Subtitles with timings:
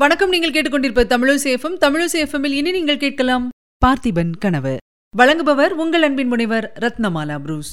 [0.00, 0.30] வணக்கம்.
[0.32, 3.46] நீங்கள் கேட்டுக்கொண்டிருப்ப தமிழசேஃபம் தமிழசேஃபமில் இனி நீங்கள் கேட்கலாம்
[3.82, 4.72] பார்த்திபன் கனவு.
[5.14, 7.72] வழங்குபவர் உங்கள் அன்பின் முனைவர் ரத்னமாலா புரூஸ்.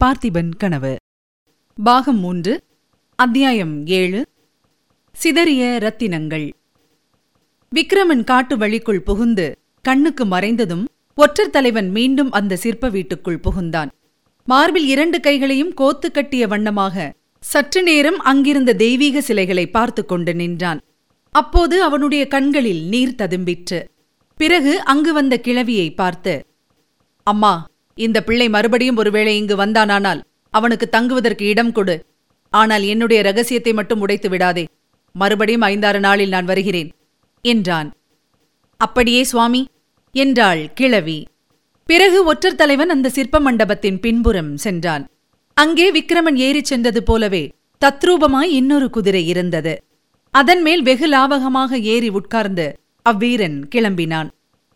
[0.00, 0.92] பார்த்திபன் கனவு.
[1.78, 2.54] பாகம் மூன்று
[3.16, 4.22] அத்தியாயம் ஏழு
[5.14, 6.48] சிதறிய ரத்தினங்கள்.
[7.72, 9.46] விக்ரமன் காட்டு வழிக்குள் புகுந்து
[9.82, 10.84] கண்ணுக்கு மறைந்ததும்
[11.24, 13.92] ஒற்றர் தலைவன் மீண்டும் அந்த சிற்ப வீட்டுக்குள் புகுந்தான்.
[14.44, 17.08] மார்பில் இரண்டு கைகளையும் கோத்து கட்டிய வண்ணமாக
[17.52, 20.82] சற்று நேரம் அங்கிருந்த தெய்வீக சிலைகளை பார்த்து கொண்டு நின்றான்.
[21.34, 23.80] அப்போது அவனுடைய கண்களில் நீர் ததும்பிற்று.
[24.40, 26.34] பிறகு அங்கு வந்த கிழவியை பார்த்து
[27.26, 27.52] அம்மா
[27.98, 30.20] இந்த பிள்ளை மறுபடியும் ஒருவேளை இங்கு வந்தானானால்
[30.54, 31.96] அவனுக்கு தங்குவதற்கு இடம் கொடு.
[32.52, 34.64] ஆனால் என்னுடைய ரகசியத்தை மட்டும் உடைத்து விடாதே.
[35.14, 36.90] மறுபடியும் ஐந்தாறு நாளில் நான் வருகிறேன்
[37.44, 37.88] என்றான்.
[38.80, 39.62] அப்படியே சுவாமி
[40.14, 41.18] என்றாள் கிழவி.
[41.88, 45.04] பிறகு ஒற்றர் தலைவன் அந்த சிற்ப மண்டபத்தின் பின்புறம் சென்றான்.
[45.56, 47.44] அங்கே விக்ரமன் ஏறிச் சென்றது போலவே
[47.82, 49.74] தத்ரூபமாய் இன்னொரு குதிரை இருந்தது.
[50.30, 52.78] அதன் மேல் வெகு லாவகமாக ஏறி உட்கார்ந்து
[53.10, 54.28] அவ்வீரன் கிளம்பினான்.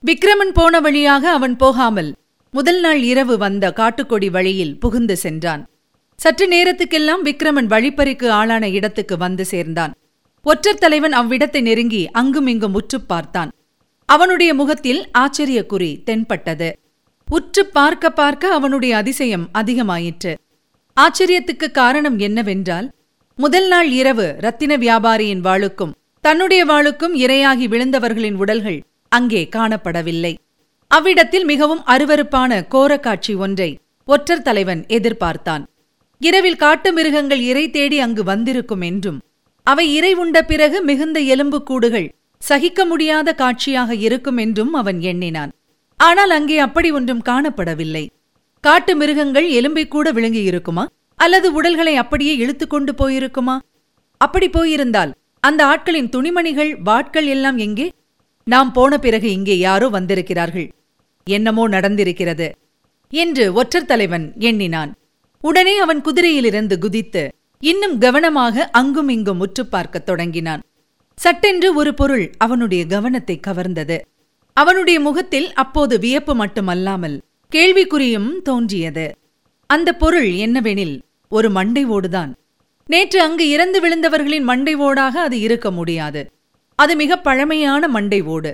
[0.07, 2.15] விக்ரமன் போன வழியாக அவன் போகாமல்
[2.51, 5.69] முதல் நாள் இரவு வந்த காட்டுக்கொடி வழியில் புகுந்து சென்றான்.
[6.17, 9.95] சற்று நேரத்துக்கெல்லாம் விக்ரமன் வழிப்பறிக்கு ஆளான இடத்துக்கு வந்து சேர்ந்தான்.
[10.43, 13.51] ஒற்றர் தலைவன் அவ்விடத்தை நெருங்கி அங்குமிங்கும் உற்றுப் பார்த்தான்.
[14.05, 16.79] அவனுடைய முகத்தில் ஆச்சரிய குறி தென்பட்டது.
[17.31, 20.35] உற்றுப் பார்க்க பார்க்க அவனுடைய அதிசயம் அதிகமாயிற்று.
[21.01, 22.93] ஆச்சரியத்துக்கு காரணம் என்னவென்றால்
[23.39, 25.93] முதல் நாள் இரவு ரத்தின வியாபாரியின் வாளுக்கும்
[26.25, 28.77] தன்னுடைய வாளுக்கும் இரையாகி விழுந்தவர்களின் உடல்கள்
[29.13, 30.33] அங்கே காணப்படவில்லை.
[30.91, 33.71] அவ்விடத்தில் மிகவும் அருவருப்பான கோரக்காட்சி ஒன்றை
[34.09, 35.65] ஒற்றர் தலைவன் எதிர்பார்த்தான்.
[36.21, 39.19] இரவில் காட்டு மிருகங்கள் இறை தேடி அங்கு வந்திருக்கும் என்றும்
[39.67, 42.09] அவை இறை உண்ட பிறகு மிகுந்த எலும்புக்கூடுகள்
[42.43, 45.53] சகிக்க முடியாத காட்சியாக இருக்கும் என்றும் அவன் எண்ணினான்.
[46.01, 48.05] ஆனால் அங்கே அப்படி ஒன்றும் காணப்படவில்லை.
[48.65, 50.85] காட்டு மிருகங்கள் எலும்பை கூட விழுங்கி இருக்குமா
[51.17, 53.59] அல்லது உடல்களை அப்படியே இழுத்துக் கொண்டு போயிருக்குமா?
[54.17, 57.93] அப்படி போயிருந்தால் அந்த ஆட்களின் துணிமணிகள் வாட்கள் எல்லாம் எங்கே?
[58.45, 60.73] நாம் போன பிறகு இங்கே யாரோ வந்திருக்கிறார்கள்.
[61.25, 62.53] என்னமோ நடந்திருக்கிறது
[63.09, 64.95] என்று ஒற்றர் தலைவன் எண்ணினான்.
[65.41, 67.29] உடனே அவன் குதிரையிலிருந்து குதித்து
[67.61, 70.63] இன்னும் கவனமாக அங்கும் இங்கும் முற்று பார்க்கத் தொடங்கினான்.
[71.15, 74.01] சட்டென்று ஒரு பொருள் அவனுடைய கவனத்தை கவர்ந்தது.
[74.53, 77.23] அவனுடைய முகத்தில் அப்போது வியப்பு மட்டுமல்லாமல்
[77.53, 79.17] கேள்விக்குறியும் தோன்றியது.
[79.75, 80.95] அந்த பொருள் என்னவெனில்
[81.29, 82.31] ஒரு மண்டை ஓடுதான்.
[82.89, 86.23] நேற்று அங்கு இறந்து விழுந்தவர்களின் மண்டை ஓடாக அது இருக்க முடியாது.
[86.79, 88.53] அது மிக பழமையான மண்டை ஓடு.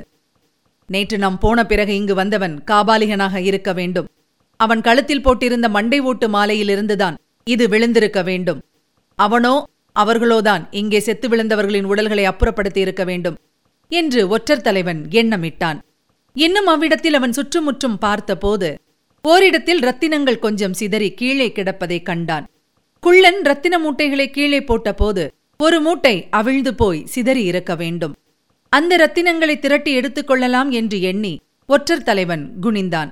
[0.89, 4.09] நேற்று நாம் போன பிறகு இங்கு வந்தவன் காபாலிகனாக இருக்க வேண்டும்.
[4.61, 8.61] அவன் கழுத்தில் போட்டிருந்த மண்டை ஓட்டு மாலையிலிருந்துதான் இது விழுந்திருக்க வேண்டும்.
[9.19, 9.55] அவனோ
[9.97, 13.39] அவர்களோதான் இங்கே செத்து விழுந்தவர்களின் உடல்களை அப்புறப்படுத்தி இருக்க வேண்டும்
[13.93, 15.79] என்று ஒற்றர் தலைவன் எண்ணமிட்டான்.
[16.37, 18.71] இன்னும் அவ்விடத்தில் அவன் சுற்றுமுற்றும் பார்த்தபோது
[19.28, 22.47] ஓரிடத்தில் ரத்தினங்கள் கொஞ்சம் சிதறி கீழே கிடப்பதைக் கண்டான்.
[23.00, 25.28] குள்ளன் ரத்தின மூட்டைகளை கீழே போட்டபோது
[25.59, 28.15] ஒரு மூட்டை அவிழ்ந்து போய் சிதறி இருக்க வேண்டும்.
[28.69, 33.11] அந்த ரத்தினங்களை திரட்டி எடுத்துக் கொள்ளலாம் என்று எண்ணி ஒற்றர் தலைவன் குனிந்தான்.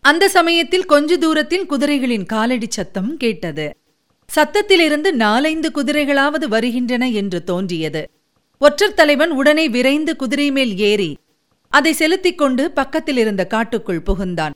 [0.00, 3.76] அந்த சமயத்தில் கொஞ்ச தூரத்தில் குதிரைகளின் காலடி சத்தம் கேட்டது.
[4.34, 8.10] சத்தத்திலிருந்து நாலைந்து குதிரைகளாவது வருகின்றன என்று தோன்றியது.
[8.58, 11.16] ஒற்றர் தலைவன் உடனே விரைந்து குதிரை மேல் ஏறி
[11.68, 14.52] அதை செலுத்திக் கொண்டு பக்கத்தில் இருந்த காட்டுக்குள் புகுந்தான்.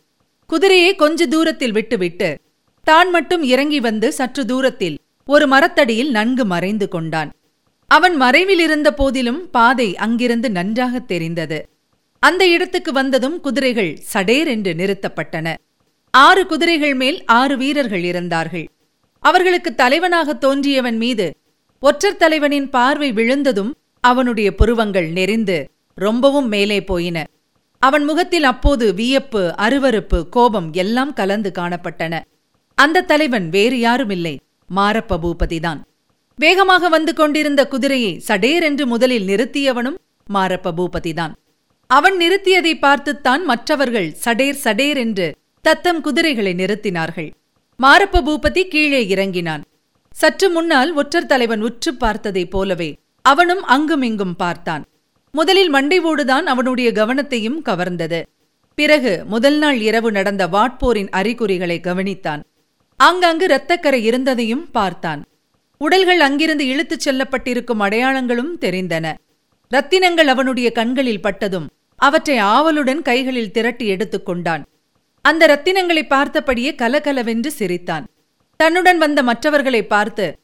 [0.48, 2.38] குதிரையை கொஞ்ச தூரத்தில் விட்டுவிட்டு
[2.84, 7.32] தான் மட்டும் இறங்கி வந்து சற்று தூரத்தில் ஒரு மரத்தடியில் நன்கு மறைந்து கொண்டான்.
[7.86, 11.69] அவன் மறைவில் இருந்த போதிலும் பாதை அங்கிருந்து நன்றாகத் தெரிந்தது.
[12.19, 15.54] அந்த இடத்துக்கு வந்ததும் குதிரைகள் சடேர் என்று நிறுத்தப்பட்டன.
[16.10, 18.69] ஆறு குதிரைகள் மேல் ஆறு வீரர்கள் இருந்தார்கள்.
[19.19, 21.34] அவர்களுக்கு தலைவனாக தோன்றியவன் மீது
[21.80, 27.26] ஒற்றர் தலைவனின் பார்வை விழுந்ததும் அவனுடைய புருவங்கள் நெறிந்து ரொம்பவும் மேலே போயின.
[27.83, 32.21] அவன் முகத்தில் அப்போது வியப்பு அருவருப்பு கோபம் எல்லாம் கலந்து காணப்பட்டன.
[32.75, 34.34] அந்த தலைவன் வேறு யாருமில்லை.
[34.75, 35.81] மாரப்ப பூபதிதான்.
[36.37, 39.99] வேகமாக வந்து கொண்டிருந்த குதிரையை சடேரென்று முதலில் நிறுத்தியவனும்
[40.33, 41.33] மாரப்ப பூபதிதான்.
[41.91, 45.27] அவன் நிறுத்தியதை பார்த்துத்தான் மற்றவர்கள் சடேர் சடேர் என்று
[45.65, 47.31] தத்தம் குதிரைகளை நிறுத்தினார்கள்.
[47.83, 49.62] மாரப்ப பூபதி கீழே இறங்கினான்.
[50.15, 52.91] சற்று முன்னால் ஒற்றர் தலைவன் உற்று பார்த்ததைப் போலவே
[53.25, 54.84] அவனும் அங்குமிங்கும் பார்த்தான்.
[55.33, 58.22] முதலில் மண்டை ஓடுதான் அவனுடைய கவனத்தையும் கவர்ந்தது.
[58.75, 62.42] பிறகு முதல் நாள் இரவு நடந்த வாட்போரின் அறிகுறிகளை கவனித்தான்.
[62.97, 65.25] ஆங்காங்கு இரத்தக்கரை இருந்ததையும் பார்த்தான்.
[65.78, 69.15] உடல்கள் அங்கிருந்து இழுத்துச் செல்லப்பட்டிருக்கும் அடையாளங்களும் தெரிந்தன.
[69.75, 74.65] ரத்தினங்கள் அவனுடைய கண்களில் பட்டதும் அவற்றை ஆவலுடன் கைகளில் திரட்டி எடுத்துக் கொண்டான்.
[75.22, 78.07] அந்த ரத்தினங்களை பார்த்தபடியே கலகலவென்று சிரித்தான்.
[78.57, 80.39] தன்னுடன் வந்த மற்றவர்களை பார்த்து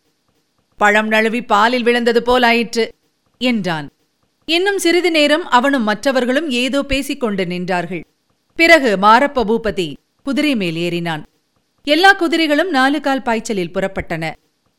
[0.77, 2.89] பழம் நழுவி பாலில் விழுந்தது போலாயிற்று
[3.39, 3.91] என்றான்.
[4.49, 8.03] இன்னும் சிறிது நேரம் அவனும் மற்றவர்களும் ஏதோ பேசிக் கொண்டு நின்றார்கள்.
[8.59, 9.87] பிறகு மாரப்ப பூபதி
[10.23, 11.23] குதிரை மேல் ஏறினான்.
[11.87, 14.25] எல்லா குதிரைகளும் நாலு கால் பாய்ச்சலில் புறப்பட்டன.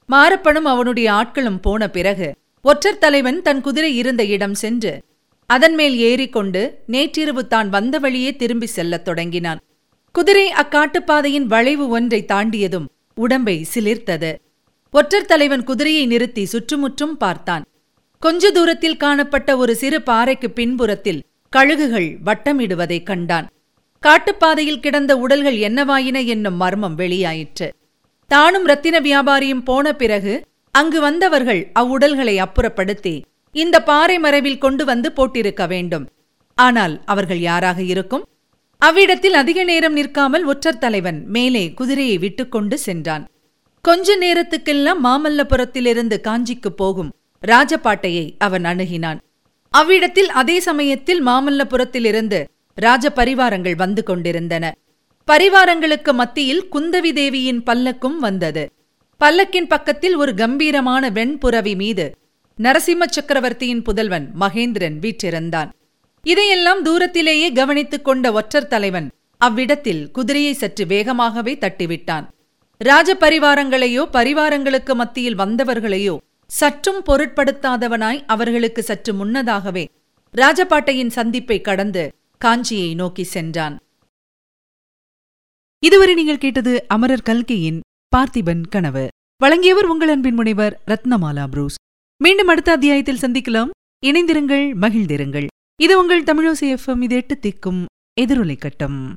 [0.09, 2.29] மாரப்பனும் அவனுடைய ஆட்களும் போன பிறகு
[2.61, 4.93] ஒற்றர் தலைவன் தன் குதிரை இருந்த இடம் சென்று
[5.49, 9.59] அதன் மேல் ஏறிக்கொண்டு நேற்றிரவு தான் வந்த வழியே திரும்பி செல்லத் தொடங்கினான்.
[10.15, 14.31] குதிரை அக்காட்டுப்பாதையின் வளைவு ஒன்றை தாண்டியதும் உடம்பை சிலிர்த்தது.
[14.93, 17.65] ஒற்றர் தலைவன் குதிரையை நிறுத்தி சுற்றுமுற்றும் பார்த்தான்.
[18.25, 21.19] கொஞ்ச தூரத்தில் காணப்பட்ட ஒரு சிறு பாறைக்கு பின்புறத்தில்
[21.53, 23.47] கழுகுகள் வட்டமிடுவதைக் கண்டான்.
[24.03, 27.67] காட்டுப்பாதையில் கிடந்த உடல்கள் என்னவாயின என்னும் மர்மம் வெளியாயிற்று.
[28.31, 30.33] தானும் ரத்தின வியாபாரியும் போன பிறகு
[30.75, 33.13] அங்கு வந்தவர்கள் அவ்வுடல்களை அப்புறப்படுத்தி
[33.55, 36.07] இந்த பாறை மறைவில் கொண்டு வந்து போட்டிருக்க வேண்டும்.
[36.57, 38.25] ஆனால் அவர்கள் யாராக இருக்கும்?
[38.81, 43.27] அவ்விடத்தில் அதிக நேரம் நிற்காமல் ஒற்றர் தலைவன் மேலே குதிரையை விட்டுக்கொண்டு சென்றான்.
[43.85, 47.13] கொஞ்ச நேரத்துக்கெல்லாம் மாமல்லபுரத்திலிருந்து காஞ்சிக்கு போகும்
[47.45, 49.19] ராஜபாட்டையை அவன் அணுகினான்.
[49.73, 52.39] அவ்விடத்தில் அதே சமயத்தில் மாமல்லபுரத்திலிருந்து
[52.75, 54.65] ராஜ பரிவாரங்கள் வந்து கொண்டிருந்தன.
[55.27, 58.63] பரிவாரங்களுக்கு மத்தியில் குந்தவி தேவியின் பல்லக்கும் வந்தது.
[59.21, 62.05] பல்லக்கின் பக்கத்தில் ஒரு கம்பீரமான வெண்புறவி மீது
[62.57, 65.69] நரசிம்ம சக்கரவர்த்தியின் புதல்வன் மகேந்திரன் வீற்றிருந்தான்.
[66.23, 69.07] இதையெல்லாம் தூரத்திலேயே கவனித்துக் கொண்ட ஒற்றர் தலைவன்
[69.37, 72.25] அவ்விடத்தில் குதிரையை சற்று வேகமாகவே தட்டிவிட்டான்.
[72.81, 76.15] ராஜ பரிவாரங்களையோ பரிவாரங்களுக்கு மத்தியில் வந்தவர்களையோ
[76.47, 79.85] சற்றும் பொருட்படுத்தாதவனாய் அவர்களுக்கு சற்று முன்னதாகவே
[80.33, 82.13] ராஜபாட்டையின் சந்திப்பை கடந்து
[82.45, 83.77] காஞ்சியை நோக்கி சென்றான்.
[85.83, 87.79] இதுவரை நீங்கள் கேட்டது அமரர் கல்கியின்
[88.15, 89.07] பார்த்திபன் கனவு.
[89.37, 91.75] வழங்கியவர் உங்கள் அன்பின் முனைவர் ரத்னமாலா புரூஸ்.
[92.23, 93.69] மீண்டும் அடுத்த அத்தியாயத்தில் சந்திக்கலாம்.
[94.05, 95.47] இணைந்திருங்கள் மகிழ்ந்திருங்கள்.
[95.81, 97.85] இது உங்கள் தமிழோசி எஃப்எம் இது எட்டு திக்கும்
[98.21, 99.15] எதிரொலை கட்டம்.